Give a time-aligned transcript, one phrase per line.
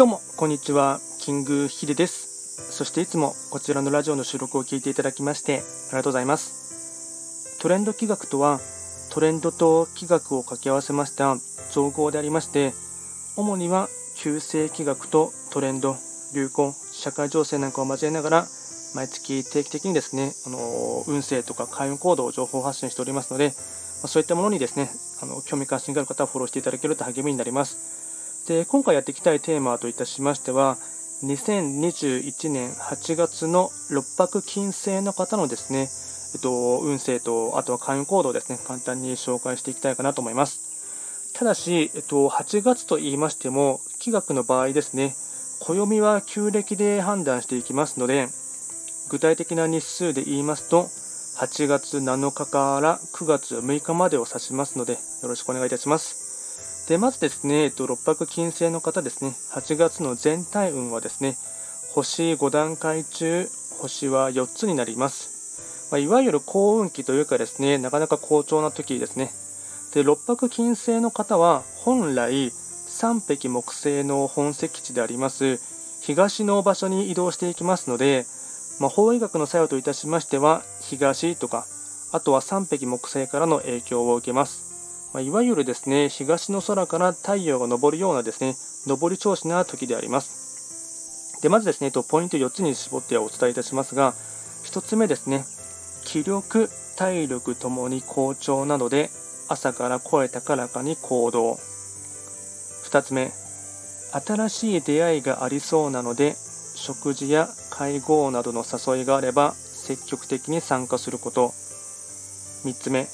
[0.00, 0.98] どうも、こんにちは。
[1.18, 2.72] キングヒデです。
[2.72, 5.62] そしていつもこちらのラジオの収録を聞いていただきましてあり
[5.96, 7.60] がとうございます。
[7.60, 8.60] トレンド企画とは、
[9.12, 11.36] トレンドと企画を掛け合わせました
[11.70, 12.72] 造語でありまして、
[13.36, 15.98] 主には旧世企画とトレンド、
[16.34, 18.46] 流行、社会情勢なんかを交えながら、
[18.94, 23.52] 毎月定期的にですね、あの運勢とか開運行動を情報発信しておりますので、
[24.02, 24.90] まそういったものにですね、
[25.22, 27.99] あの興味関心がある方はフォローしていただけると励みになります。
[28.46, 30.76] で今回やっていきたいテーマといたしましては
[31.22, 35.88] 2021年8月の六白金星の方のですね、
[36.34, 40.70] えっと、運勢とあとは開運行動をですね簡単に紹介していきたいかなと思います。
[41.34, 45.14] ただし、えっと、8月と言いましても気学の場合ですね
[45.60, 48.28] 暦は旧暦で判断していきますので
[49.10, 50.84] 具体的な日数で言いますと
[51.38, 56.19] 8月7日から9月6日までを指しますのでよろしくお願いいたします。
[56.90, 61.36] でまずですね、えっと、六白金星の方ですね、8月の全体運はですね、
[61.92, 63.46] 星5段階中、
[63.78, 65.88] 星は4つになります。
[65.92, 69.30] まあ、いわゆる幸運期というかですね、なかなか好調な時ですね。
[69.94, 75.60] で、六白金星の方は、本来、三匹木星の本石地であります、
[76.02, 78.26] 東の場所に移動していきますので、
[78.80, 81.66] まあ、法医学の作用といたしましては、東とか、
[82.10, 84.69] あとは三匹木星からの影響を受けます。
[85.12, 88.54] ま、いわゆるですね東の空から太陽が昇るようなですね
[88.86, 91.42] 上り調子な時であります。
[91.42, 94.12] でまずですねとポイント4つに絞ってお伝えいたしますが
[94.64, 95.44] 1つ目ですね
[96.04, 99.10] 気力、体力ともに好調なので
[99.48, 101.54] 朝から声高らかに行動
[102.84, 103.32] 2つ目
[104.12, 106.34] 新しい出会いがありそうなので
[106.74, 111.48] 食事や会合などの誘いがあれば積極的に参加すること
[112.64, 113.08] 3つ目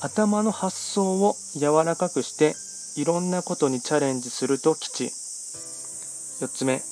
[0.00, 2.54] 頭の発想を柔らかくして
[3.00, 5.06] いろんなことにチャレンジすると吉。
[5.06, 6.82] 4つ目。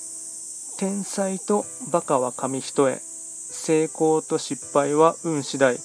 [0.79, 2.99] 天才とバカは紙一重。
[3.51, 5.79] 成功と失敗は運次第。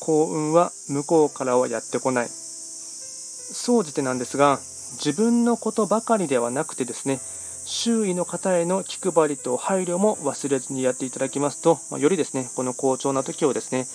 [0.00, 2.28] 幸運は向こうからはやってこない。
[2.28, 4.58] 総じてなんですが
[4.94, 7.20] 自分のことばかりではなくてですね
[7.64, 13.86] 周囲の方への気配りと配慮も忘れずにやっていただきますと、まあ、よりですねこの好調な時をですね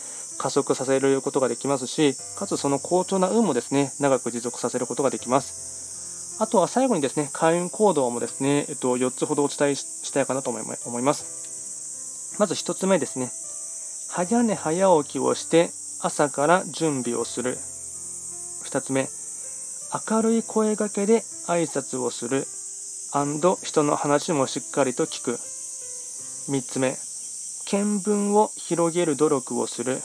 [0.42, 6.42] 加速させることができますし、かつその好調な運もですね、長く持続させることができます。
[6.42, 12.40] あとは最後にですね、開運行動もですね、えっと、4つほどお伝えしたいかなと思います。
[12.40, 13.32] まず1つ目ですね、
[14.10, 15.70] 早寝早起きをして
[16.02, 17.60] 朝から準備をする。
[18.64, 19.10] 2つ目、
[20.10, 22.48] 明るい声がけで挨拶をする。
[23.62, 25.34] 人の話もしっかりと聞く。
[26.50, 26.98] 3つ目、
[27.68, 30.02] 見聞を広げる努力をする。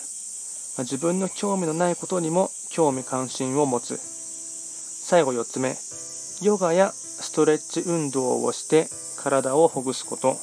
[0.83, 3.99] 自分の興味のないことにも興味関心を持つ。
[3.99, 5.77] 最後4つ目。
[6.43, 10.37] ヨガやストレッチ運動をして体をほぐすこと。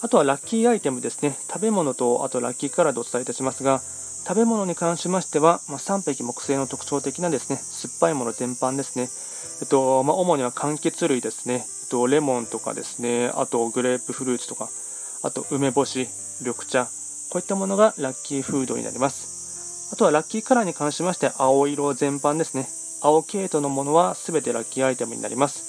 [0.00, 1.36] あとはラッキーアイテムですね。
[1.48, 3.80] 食べ物とあとラッキーカラーでお伝えいたしますが
[4.26, 9.08] 食べ物に関しましては、まあ、3匹木星の特徴的なですね酸っぱいもの全般ですね、
[9.62, 13.28] えっとまあ、主には柑橘類ですね、えっと、レモンとかですね。
[13.34, 14.68] あとグレープフルーツとか。
[15.22, 16.08] あと梅干し
[16.40, 16.88] 緑茶。
[17.30, 19.90] こういったものがラッキーフードになります。
[19.92, 22.68] あとはラッキーカラーに関しまして青色全般ですね。
[23.00, 25.68] 青系統のものは全てラッキーアイテムになります。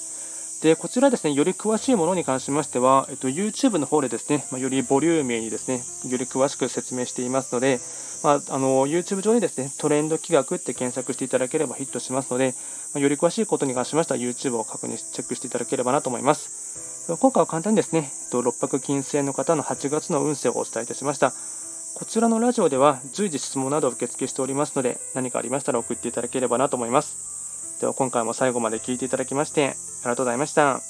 [0.62, 7.80] で、こちらですね、より詳しいものに関しましては、えっと、YouTube の方でですね、まあ、よりボリューミーにですね、より詳しく説明していますので、
[8.22, 12.54] まあ、あの YouTube 上にですね、トレンド企画って検索していただければヒットしますので、
[12.92, 16.89] まあ、より詳しいことに関しましては YouTube を確認、チェックしていただければなと思います。
[17.18, 21.32] 今回は簡単にですね、六白金星の方の8月の運勢をお伝えいたしました。
[21.94, 27.78] こちらのラジオでは随時質問などを受付しておりますので、何かありましたら送っていただければなと思います。
[27.80, 29.74] では今回も最後まで聞いていただきまして、あり
[30.10, 30.89] がとうございました。